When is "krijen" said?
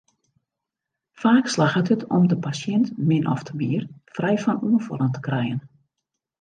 5.27-5.59